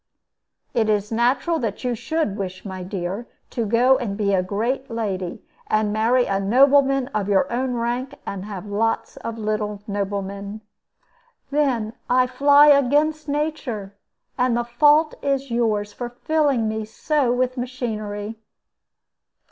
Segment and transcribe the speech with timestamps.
[0.73, 4.89] "It is natural that you should wish, my dear, to go and be a great
[4.89, 9.83] lady, and marry a nobleman of your own rank, and have a lot of little
[9.85, 10.61] noblemen."
[11.51, 13.93] "Then I fly against nature;
[14.39, 18.39] and the fault is yours for filling me so with machinery."